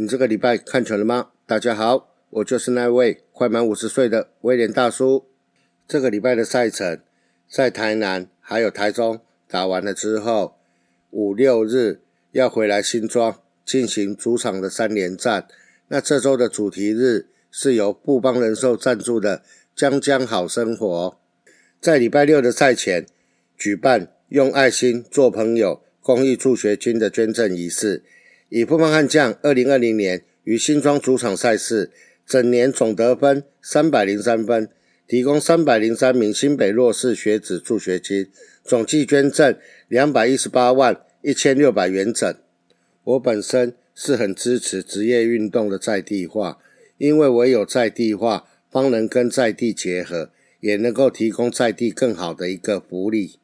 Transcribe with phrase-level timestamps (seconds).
[0.00, 1.30] 你这个礼拜看球了吗？
[1.44, 5.26] 大家好，我就是那位快满五十岁的威廉大叔。
[5.88, 7.00] 这个礼拜的赛程
[7.50, 10.54] 在台南还有台中打完了之后，
[11.10, 12.00] 五六日
[12.30, 15.48] 要回来新庄进行主场的三连战。
[15.88, 19.42] 那这周的主题日是由布邦人寿赞助的
[19.74, 21.18] “江江好生活”。
[21.82, 23.04] 在礼拜六的赛前
[23.56, 28.04] 举办用爱心做朋友公益助学金的捐赠仪式。
[28.50, 31.90] 以富邦悍将二零二零年于新庄主场赛事
[32.26, 34.70] 整年总得分三百零三分，
[35.06, 38.28] 提供三百零三名新北弱势学子助学金，
[38.64, 39.56] 总计捐赠
[39.88, 42.34] 两百一十八万一千六百元整。
[43.04, 46.58] 我本身是很支持职业运动的在地化，
[46.96, 53.38] 因为唯有在地化，方能跟在地结合，也能够提供在地更好的一个福利。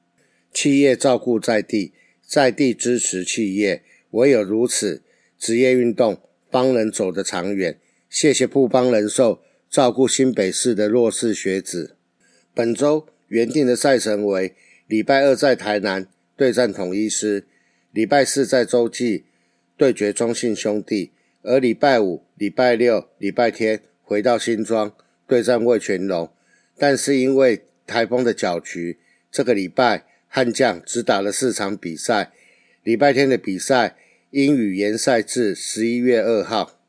[0.52, 1.92] 企业照顾在地，
[2.26, 3.82] 在地支持企业。
[4.14, 5.02] 唯有如此，
[5.38, 7.78] 职业运动方能走得长远。
[8.08, 11.96] 谢谢布邦人寿照顾新北市的弱势学子。
[12.54, 14.54] 本周原定的赛程为：
[14.86, 16.06] 礼拜二在台南
[16.36, 17.44] 对战统一师，
[17.90, 19.24] 礼拜四在洲际
[19.76, 21.10] 对决中信兄弟，
[21.42, 24.92] 而礼拜五、礼拜六、礼拜天回到新庄
[25.26, 26.30] 对战魏全龙。
[26.78, 28.98] 但是因为台风的搅局，
[29.32, 32.30] 这个礼拜悍将只打了四场比赛。
[32.84, 33.96] 礼拜天的比赛。
[34.34, 36.80] 英语延赛至十一月二号，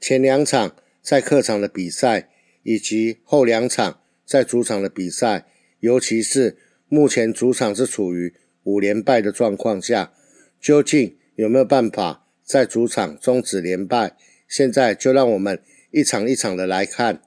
[0.00, 2.28] 前两场在客场的比赛，
[2.64, 5.46] 以及后两场在主场的比赛，
[5.78, 6.56] 尤其是
[6.88, 10.12] 目前主场是处于五连败的状况下，
[10.60, 14.16] 究竟有没有办法在主场终止连败？
[14.48, 17.22] 现在就让我们一场一场的来看。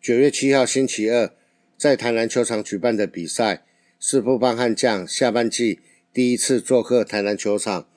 [0.00, 1.32] 九月七号星期二
[1.76, 3.64] 在台南球场举办的比赛，
[3.98, 5.80] 是富邦悍将下半季
[6.12, 7.88] 第一次做客台南球场。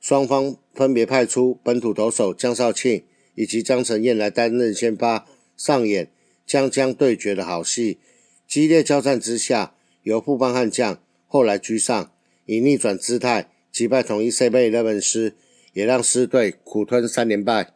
[0.00, 3.04] 双方分别派出本土投手江少庆
[3.34, 5.26] 以及江承彦来担任先发，
[5.56, 6.10] 上演
[6.46, 7.98] 将将对决的好戏。
[8.46, 12.12] 激烈交战之下，由富邦悍将后来居上，
[12.46, 15.34] 以逆转姿态击败统一 C 贝勒本师，
[15.72, 17.74] 也让狮队苦吞三连败。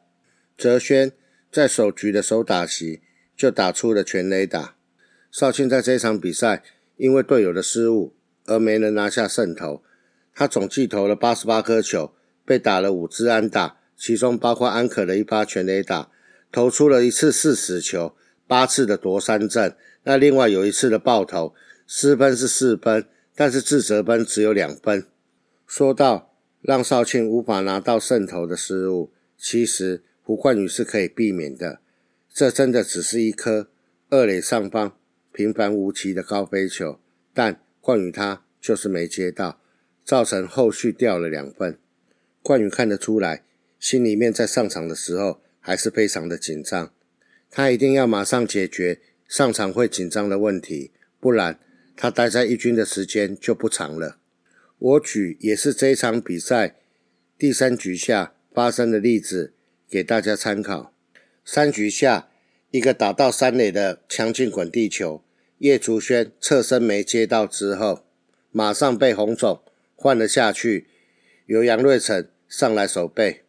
[0.58, 1.12] 泽轩
[1.52, 3.00] 在首局的首打席
[3.36, 4.76] 就打出了全垒打。
[5.30, 6.62] 少庆在这场比赛
[6.96, 8.14] 因为队友的失误
[8.46, 9.82] 而没能拿下胜投。
[10.34, 12.12] 他总计投了八十八颗球，
[12.44, 16.10] 被打了五支安打，其中包括安可的一发全垒打，
[16.52, 18.14] 投出了一次四死球，
[18.46, 19.76] 八次的夺三振。
[20.04, 21.54] 那另外有一次的爆头，
[21.86, 25.06] 失分是四分，但是自责分只有两分。
[25.66, 31.80] 说到让少庆无法拿到胜投的失误，其实胡冠宇是可以避免的。
[32.32, 33.68] 这真的只是一颗
[34.10, 34.96] 二垒上方
[35.32, 36.98] 平凡无奇的高飞球，
[37.32, 39.60] 但冠宇他就是没接到。
[40.04, 41.78] 造成后续掉了两分，
[42.44, 43.42] 冠宇看得出来，
[43.80, 46.92] 心里面在上场的时候还是非常的紧张，
[47.50, 51.58] 他一定要马上解决上场会紧张的问题，不然
[51.96, 54.18] 他待在一军的时间就不长了。
[54.78, 56.76] 我举也是这一场比赛
[57.38, 59.54] 第三局下发生的例子
[59.88, 60.92] 给大家参考。
[61.46, 62.28] 三局下
[62.70, 65.24] 一个打到三垒的强劲滚地球，
[65.60, 68.04] 叶竹轩侧身没接到之后，
[68.50, 69.62] 马上被红肿。
[69.96, 70.86] 换了下去，
[71.46, 73.42] 由杨瑞成上来守备。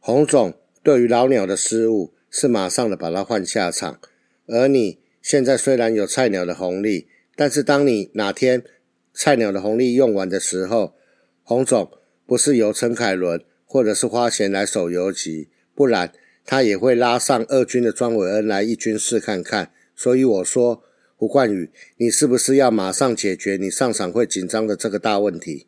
[0.00, 4.00] 洪总对于老鸟的失误是马上的把他换下场。
[4.46, 8.64] 而你现在虽然有菜鸟的红利，但是当你哪天
[9.12, 10.94] 菜鸟的红利用完的时候，
[11.42, 11.90] 洪总
[12.26, 16.12] 不是由陈凯伦或者是花钱来守游击，不然
[16.44, 19.72] 他也会拉上二军的庄伟恩来一军试看看。
[19.94, 20.82] 所以我说，
[21.16, 25.66] 胡冠宇，你是不是要马上解决你上场会紧张的这个大问题？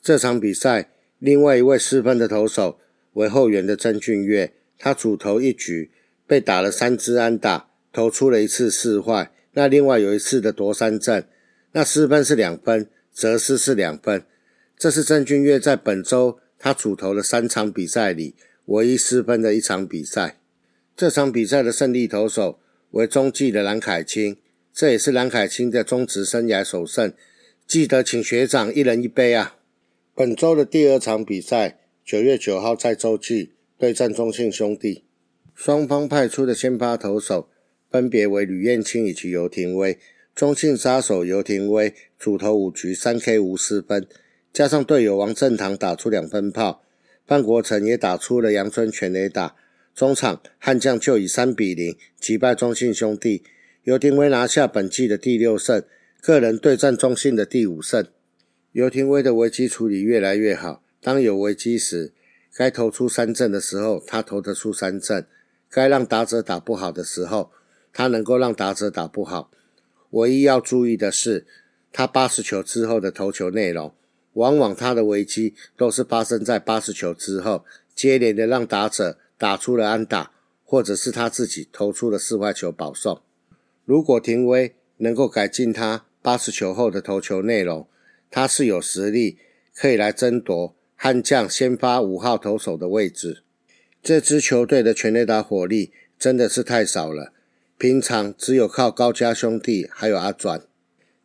[0.00, 0.90] 这场比赛，
[1.24, 2.78] 另外一位失分的投手
[3.14, 5.90] 为后援的曾俊岳，他主投一局
[6.26, 9.32] 被打了三支安打，投出了一次四坏。
[9.52, 11.26] 那另外有一次的夺三振，
[11.72, 14.22] 那失分是两分，则失是两分。
[14.76, 18.34] 这是曾俊岳在本周他主投的三场比赛里
[18.66, 20.38] 唯一失分的一场比赛。
[20.94, 22.60] 这场比赛的胜利投手
[22.90, 24.36] 为中继的蓝凯青，
[24.74, 27.14] 这也是蓝凯青的中职生涯首胜。
[27.66, 29.56] 记得请学长一人一杯啊！
[30.16, 35.02] 本周的第二场比赛，九月九号在洲际对战中信兄弟，
[35.56, 37.48] 双方派出的先发投手
[37.90, 39.98] 分别为吕彦青以及游廷威。
[40.32, 44.06] 中信杀手游廷威主投五局三 K 无失分，
[44.52, 46.84] 加上队友王正堂打出两分炮，
[47.26, 49.56] 范国成也打出了阳春全垒打。
[49.96, 53.42] 中场悍将就以三比零击败中信兄弟，
[53.82, 55.82] 游廷威拿下本季的第六胜，
[56.20, 58.06] 个人对战中信的第五胜。
[58.74, 60.82] 尤廷威的危机处理越来越好。
[61.00, 62.12] 当有危机时，
[62.52, 65.22] 该投出三振的时候，他投得出三振；
[65.70, 67.52] 该让打者打不好的时候，
[67.92, 69.48] 他能够让打者打不好。
[70.10, 71.46] 唯一要注意的是，
[71.92, 73.94] 他八十球之后的投球内容，
[74.32, 80.32] 往往他的危机都是发生在八十球之后，接连的让打者打出了安打，
[80.64, 83.20] 或者是他自己投出了四坏球保送。
[83.84, 87.86] 如果廷威能够改进他八十球后的投球内容，
[88.34, 89.38] 他是有实力
[89.72, 90.74] 可以来争夺。
[90.96, 93.44] 悍将先发五号投手的位置，
[94.02, 97.32] 这支球队的全垒打火力真的是太少了。
[97.78, 100.62] 平常只有靠高家兄弟还有阿转，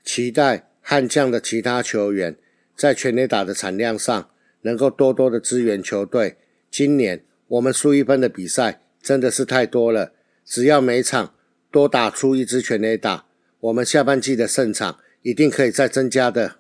[0.04, 2.36] 期待悍将的其他球员
[2.76, 4.30] 在全垒打的产量上
[4.62, 6.38] 能够多多的支援球队。
[6.70, 10.14] 今年我们输一分的比赛真的是太多了，
[10.46, 11.34] 只要每场
[11.72, 13.26] 多打出一支全垒打，
[13.62, 16.58] 我们下半季的胜场一定可以再增加的。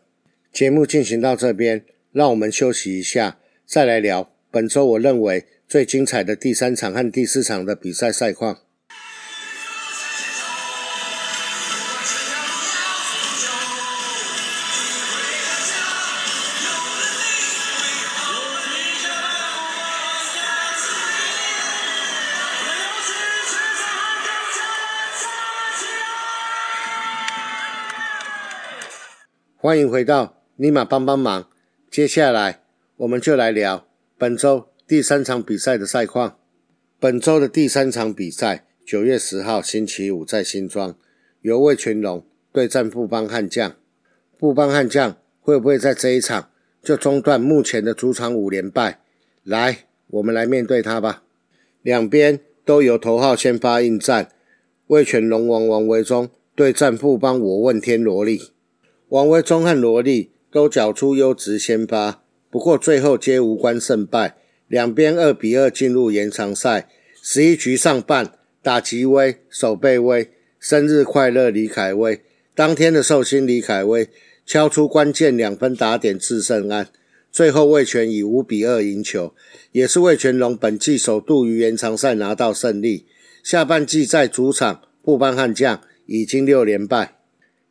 [0.51, 1.85] 节目进行到这边。
[2.11, 3.37] 让我们休息一下，
[3.67, 8.57] 再来聊本周我认为最精彩的第三场和第四场的比赛赛况。
[29.61, 31.47] 欢迎回到尼玛帮帮忙。
[31.89, 32.59] 接下来，
[32.97, 36.37] 我们就来聊本周第三场比赛的赛况。
[36.99, 40.97] 本周的第三场比赛，九月十号星期五在新庄，
[41.43, 43.73] 由魏全龙对战布邦悍将。
[44.37, 46.49] 布邦悍将会不会在这一场
[46.83, 48.99] 就中断目前的主场五连败？
[49.43, 51.23] 来，我们来面对他吧。
[51.81, 54.29] 两边都由头号先发应战，
[54.87, 58.51] 魏全龙王王维忠对战布邦我问天罗莉。
[59.07, 60.31] 王维忠和萝莉。
[60.51, 64.35] 都缴出优质先发，不过最后皆无关胜败，
[64.67, 66.89] 两边二比二进入延长赛。
[67.21, 72.21] 十一局上半，打吉威，守备威，生日快乐李凯威。
[72.55, 74.09] 当天的寿星李凯威
[74.45, 76.87] 敲出关键两分打点制胜安，
[77.31, 79.35] 最后魏权以五比二赢球，
[79.71, 83.05] 也是魏权龙本季首度于延长赛拿到胜利。
[83.43, 87.17] 下半季在主场布班悍将已经六连败。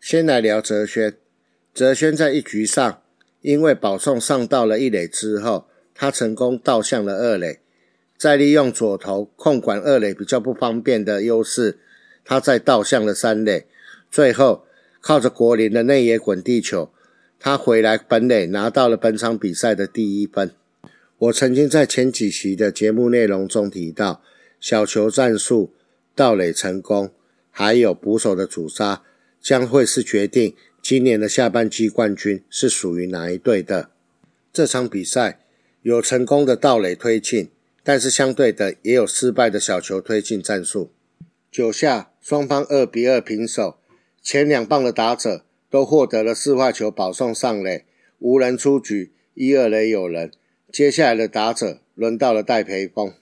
[0.00, 1.16] 先来聊哲轩。
[1.78, 3.02] 泽轩在一局上，
[3.40, 7.60] 因为保送上到了一垒之后，他成功倒向了二垒，
[8.16, 11.78] 再利用左投控管二垒比较不方便的优势，
[12.24, 13.68] 他再倒向了三垒，
[14.10, 14.64] 最后
[15.00, 16.90] 靠着国林的内野滚地球，
[17.38, 20.50] 他回来本垒拿到了本场比赛的第一分。
[21.18, 24.20] 我曾经在前几期的节目内容中提到，
[24.58, 25.72] 小球战术、
[26.16, 27.12] 盗垒成功，
[27.52, 29.04] 还有捕手的主杀，
[29.40, 30.56] 将会是决定。
[30.80, 33.90] 今年的下半季冠军是属于哪一队的？
[34.52, 35.40] 这场比赛
[35.82, 37.50] 有成功的盗垒推进，
[37.82, 40.90] 但是相对的也有失败的小球推进战术。
[41.50, 43.78] 九下双方二比二平手，
[44.22, 47.84] 前两棒的打者都获得了四坏球保送上垒，
[48.18, 50.30] 无人出局，一二垒有人。
[50.72, 53.12] 接下来的打者轮到了戴培峰，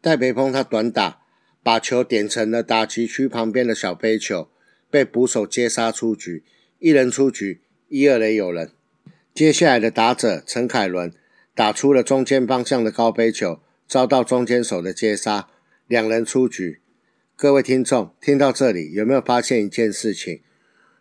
[0.00, 1.20] 戴培峰他短打
[1.62, 4.48] 把球点成了打击区旁边的小飞球，
[4.90, 6.42] 被捕手接杀出局。
[6.82, 7.60] 一人出局，
[7.90, 8.72] 一二垒有人。
[9.32, 11.12] 接下来的打者陈凯伦
[11.54, 15.48] 打出了中间方向的高飞球，遭到中间手的接杀，
[15.86, 16.80] 两人出局。
[17.36, 20.40] 各位听众听到这里，有没有发现一件事情？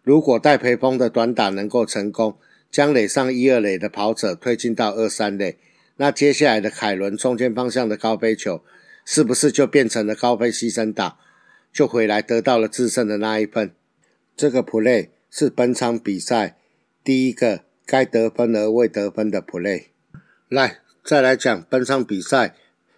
[0.03, 2.37] 如果戴培峰的短打能够成功，
[2.69, 5.57] 将垒上一二垒的跑者推进到二三垒，
[5.95, 8.63] 那接下来的凯伦中间方向的高飞球，
[9.03, 11.17] 是不是就变成了高飞牺牲打，
[11.73, 13.73] 就回来得到了制胜的那一份？
[14.37, 15.09] 这个 play。
[15.33, 16.57] 是本场比赛
[17.05, 19.85] 第一个该得分而未得分的 play。
[20.49, 22.53] 来，再来讲本场比赛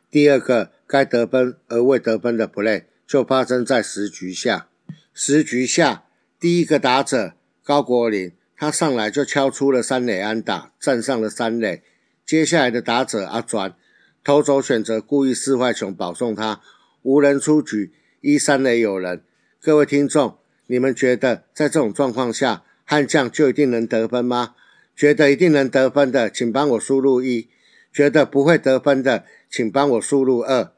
[0.09, 4.67] 第二个该得分而未得分的 play，就发生在十局下。
[5.13, 6.05] 十局下，
[6.39, 11.83] 第一个打者高国林，他上来就敲出了三垒安打，站上了三垒。
[12.25, 13.75] 接下来的打者阿转，
[14.23, 16.61] 投手选择故意四坏球保送他，
[17.03, 19.23] 无人出局，一三垒有人。
[19.61, 20.39] 各位听众。
[20.67, 24.55] 你们觉得在这种状况下，悍将就一定能得分吗？
[24.95, 27.47] 觉得一定能得分的，请帮我输入一；
[27.91, 30.71] 觉得不会得分的，请帮我输入二。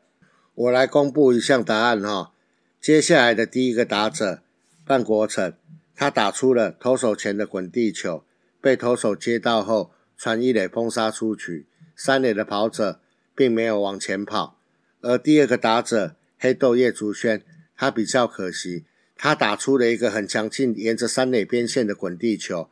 [0.53, 2.31] 我来公布一项答案哈。
[2.79, 4.41] 接下来的第一个打者
[4.85, 5.53] 范国成，
[5.95, 8.23] 他打出了投手前的滚地球，
[8.61, 11.65] 被投手接到后传一垒封杀出局，
[11.95, 13.01] 三垒的跑者
[13.35, 14.57] 并没有往前跑。
[15.01, 17.43] 而第二个打者黑豆叶竹轩，
[17.75, 18.85] 他比较可惜。
[19.17, 22.69] 他打出了一个很强劲，沿着三垒边线的滚地球，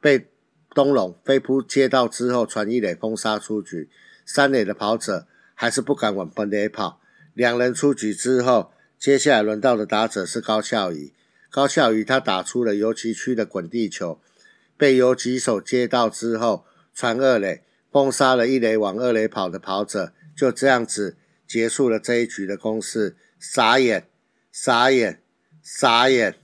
[0.00, 0.28] 被
[0.74, 3.88] 东龙飞扑接到之后传一垒封杀出局，
[4.24, 7.00] 三垒的跑者还是不敢往本垒跑。
[7.32, 11.12] 两人出局之后，接下来轮到的打者是高孝仪。
[11.50, 14.20] 高孝仪他打出了游击区的滚地球，
[14.76, 23.16] 被游击手接到之后传二垒，封杀了一垒往二垒跑的跑者，就这样子结束了这一局的攻势。
[23.38, 24.08] 傻眼，
[24.52, 25.22] 傻眼，
[25.68, 26.36] 傻眼！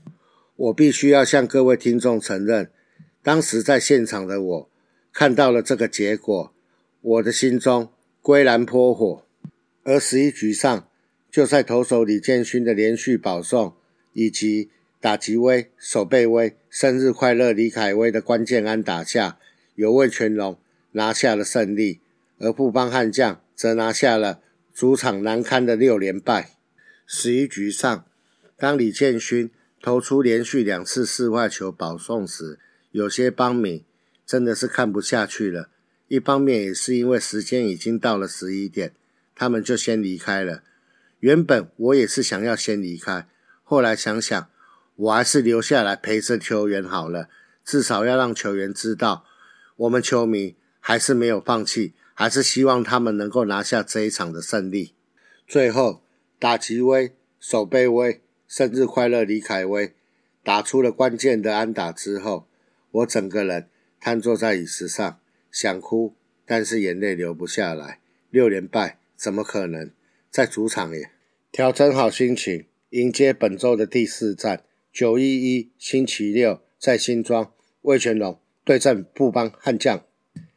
[0.57, 2.73] 我必须要向各位听众承认，
[3.23, 4.71] 当时在现场的我
[5.12, 6.52] 看到了这个结果，
[7.00, 9.25] 我的心中归然颇火。
[9.85, 10.88] 而十一局上，
[11.31, 13.76] 就在投手李建勋的连续保送
[14.12, 19.38] 以及打击威、守备威、生日快乐李凯威的关键安打下，
[19.76, 20.59] 有位全龙
[20.91, 22.00] 拿下了胜利，
[22.41, 24.41] 而布邦悍将则拿下了
[24.75, 26.57] 主场难堪的六连败。
[27.07, 28.05] 十一局上，
[28.62, 29.50] 当李建勋
[29.83, 32.61] 投出连续两次四坏球保送时，
[32.92, 33.85] 有些邦迷
[34.25, 35.69] 真的是看不下去了。
[36.07, 38.95] 一方面也是因为时间已经到了十一点，
[39.35, 40.62] 他们就先离开了。
[41.19, 43.26] 原本我也是想要先离开，
[43.64, 44.49] 后来想想，
[44.95, 47.28] 我还是留下来陪着球员好了，
[47.64, 49.25] 至少要让球员知道，
[49.75, 54.95] 我们球迷还是没有放弃，还是希望他们能够拿下这一场的胜利。
[55.49, 56.04] 最后。
[56.38, 58.22] 打击威，守备威，
[58.54, 59.25] 生日快乐！
[59.25, 59.94] 李凯威
[60.44, 62.47] 打出了关键的安打之后，
[62.90, 63.66] 我整个人
[63.99, 65.18] 瘫坐在椅子上，
[65.50, 66.12] 想哭，
[66.44, 68.00] 但是眼泪流不下来。
[68.28, 69.90] 六连败怎么可能？
[70.30, 71.09] 在主场也
[71.50, 74.62] 调整好心情，迎接本周的第四战。
[74.92, 80.04] 九一一星期六在新庄，魏全龙对阵布邦悍将。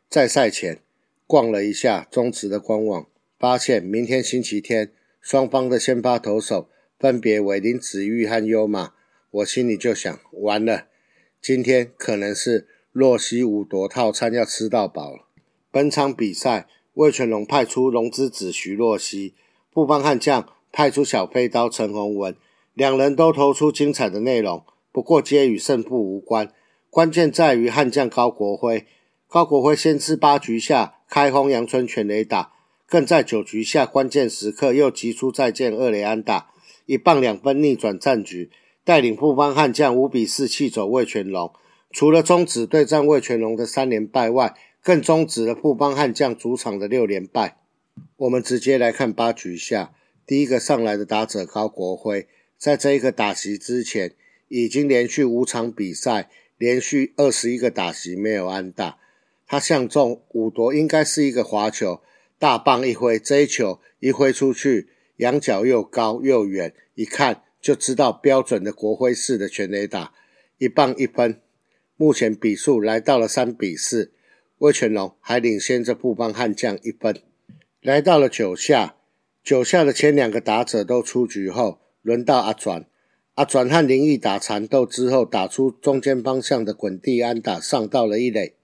[0.10, 0.80] 在赛前
[1.26, 3.08] 逛了一下中职的官网，
[3.40, 4.92] 发现明天星期天。
[5.22, 8.94] 双方的先发投手分别为林子玉和优马，
[9.32, 10.88] 我心里就想，完了，
[11.42, 15.28] 今天可能是洛西五夺套餐要吃到饱了。
[15.72, 19.36] 本场比赛，魏全龙派出龙之子徐若曦，
[19.72, 22.36] 布邦悍将派出小飞刀陈宏文，
[22.74, 26.52] 两人都投出精彩的内容，不过皆与胜负无关。
[26.90, 28.86] 关键在于悍将高国辉，
[29.28, 32.54] 高国辉先知八局下开轰阳春全垒打。
[32.88, 36.52] 更在九局下关键时刻又急出再见二雷安打，
[36.86, 38.50] 一棒两分逆转战局，
[38.84, 41.52] 带领布邦悍将五比四气走魏全龙。
[41.92, 47.58] 除了终止对战魏全龙的三连败外，更终止了布邦悍将主场的六连败。
[48.18, 49.94] 我们直接来看八局下
[50.28, 52.28] 第一个上来的打者高国辉，
[52.58, 54.14] 在这一个打席之前，
[54.50, 58.98] 已经连续五场比赛连续二十一个打席没有安打。
[59.48, 62.02] 他相中五夺应该是一个滑球。
[62.38, 70.14] 大棒一挥，这一球一挥出去，仰角又高又远，一看就知道标准的国徽式的全垒打，
[70.58, 71.42] 一棒一分。
[71.98, 74.12] 目前比数来到了三比四，
[74.58, 77.22] 魏全龙还领先着布邦悍将一分。
[77.82, 78.96] 来到了九下，
[79.44, 82.86] 九下的前两个打者都出局后，轮到阿转。
[83.36, 88.56] 阿转和林毅打缠斗之后，打出中间方向的滚地安打，上到了一垒。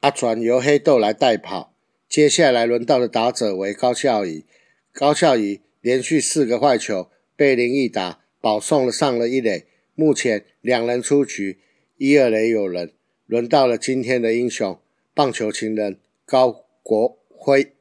[0.00, 1.72] 阿转由黑豆来带跑。
[2.08, 4.44] 接下来轮到的打者为高孝仪，
[4.92, 11.58] 高孝仪连续四个坏球被林毅达保送了上了一垒，目前两人出局，
[11.96, 12.92] 一二垒有人。
[13.26, 14.80] 轮到了今天的英雄，
[15.12, 17.72] 棒球情人高国辉，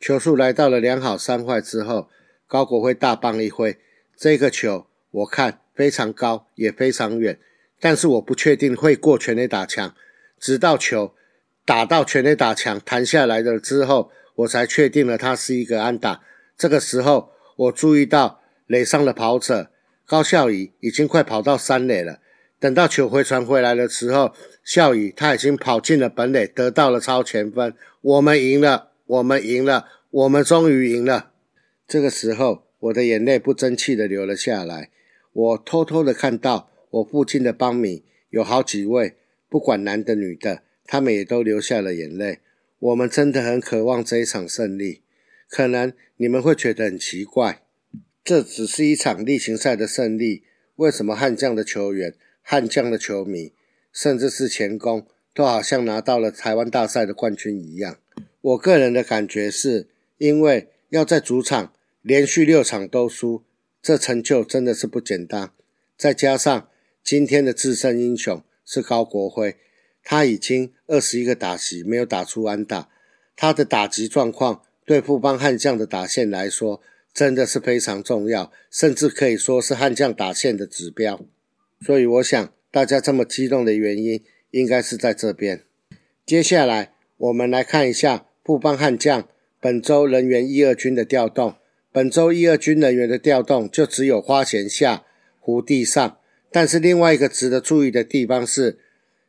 [0.00, 2.08] 球速来到了两好三坏之后，
[2.46, 3.76] 高国辉大棒一挥，
[4.16, 7.38] 这个球我看非常高也非常远，
[7.78, 9.94] 但是我不确定会过全垒打墙，
[10.38, 11.12] 直到球。
[11.66, 16.22] 打到全垒打墙弹下来了之后，我才确定了它是一个安打。
[16.56, 19.70] 这个时候，我注意到垒上的跑者
[20.04, 22.20] 高孝仪已经快跑到三垒了。
[22.58, 24.32] 等到球回传回来的时候，
[24.64, 27.74] 孝仪他已经跑进了本垒，得到了超前分。
[28.00, 31.32] 我们赢了，我们赢了，我们终于赢了。
[31.86, 34.90] 这个时候，我的眼泪不争气的流了下来。
[35.32, 39.16] 我偷偷的看到我父亲的帮米有好几位，
[39.50, 40.62] 不管男的女的。
[40.88, 42.38] 他们也都流下了眼泪。
[42.78, 45.02] 我们真的很渴望这一场胜利。
[45.48, 47.62] 可能你们会觉得很奇怪，
[48.24, 50.42] 这只是一场例行赛的胜利，
[50.76, 53.52] 为什么悍将的球员、悍将的球迷，
[53.92, 57.98] 甚至是前锋，都好像拿到了台湾大赛的冠军一样？
[58.40, 59.88] 我个人的感觉是，
[60.18, 61.72] 因为要在主场
[62.02, 63.44] 连续六场都输，
[63.82, 65.50] 这成就真的是不简单。
[65.96, 66.68] 再加上
[67.02, 69.56] 今天的制胜英雄是高国辉。
[70.08, 72.88] 他已经二十一个打席没有打出安打，
[73.34, 76.80] 他的打击状况对富邦悍将的打线来说
[77.12, 81.20] 真的是非常重要，甚至可以说是悍将打线的指标。
[81.84, 85.62] 所以我想大家这么激动的原因应该是在这边。
[86.24, 89.28] 接下来我们来看一下富邦悍将
[89.60, 91.56] 本周人员一二军的调动。
[91.90, 95.04] 本周一二军人员的调动就只有花钱下、
[95.40, 96.18] 湖地上。
[96.52, 98.78] 但是另外一个值得注意的地方是，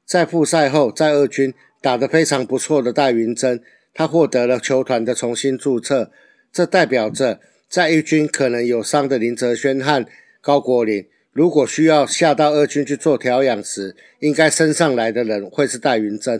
[0.06, 3.62] 在复赛后，在二军打得非常不错的戴云珍，
[3.98, 6.12] 他获得了球团的重新注册。
[6.54, 10.06] 这代表着在一军可能有伤的林哲轩和
[10.40, 16.40] 高国林，如果需要下到二军去做调养时，应该升上来的人会是戴云珍。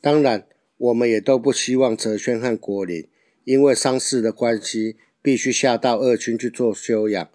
[0.00, 0.44] 当然，
[0.78, 3.06] 我们也都不希望哲轩和国林
[3.44, 7.30] 因为伤势的关系，必须下到二军去做休养。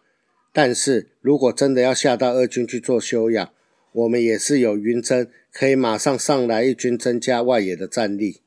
[0.52, 3.50] 但是如果真的要下到二军去做休养，
[3.94, 8.42] 我们也是有云针可以马上上来一军增加外野的战力。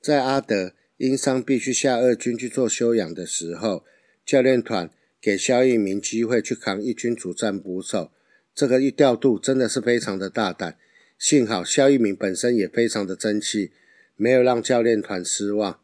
[0.00, 3.84] 在阿德因伤必须下二军去做休养的时候，
[4.24, 4.90] 教练团
[5.20, 8.10] 给肖一鸣机会去扛一军主战捕手，
[8.54, 10.76] 这个一调度真的是非常的大胆。
[11.18, 13.72] 幸好肖一鸣本身也非常的争气，
[14.16, 15.80] 没有让教练团失望。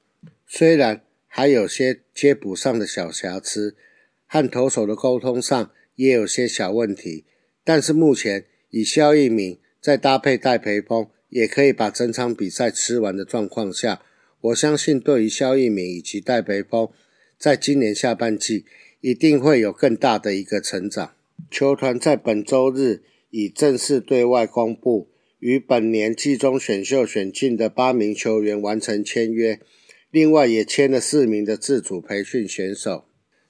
[0.47, 3.77] 虽然还有些接补上的小瑕疵。
[4.29, 7.25] 和投手的沟通上也有些小问题，
[7.63, 14.03] 但是目前以肖一鸣再搭配戴培峰，也可以把整场比赛吃完的状况下，
[14.47, 16.91] 我相信对于肖一鸣以及戴培峰，
[17.39, 18.65] 在今年下半季
[19.01, 21.15] 一定会有更大的一个成长。
[21.51, 25.09] 球团在本周日已正式对外公布，
[25.41, 29.59] 与本年季中选秀选进的八名球员完成签约，
[30.11, 33.07] 另外也签了四名的自主培训选手。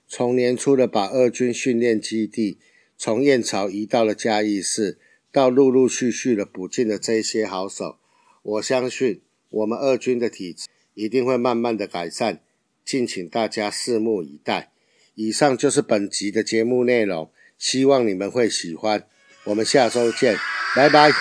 [0.09, 2.59] 从年初的把二军训练基地
[2.97, 4.99] 从燕巢移到了嘉义市，
[5.33, 7.97] 到陆陆续续的补进了这些好手，
[8.43, 12.41] 我相信我们二军的体质一定会慢慢的改善，
[12.85, 14.73] 敬请大家拭目以待。
[15.15, 19.07] 以上就是本集的节目内容，希望你们会喜欢。
[19.45, 20.37] 我们下周见，
[20.75, 21.13] 拜拜。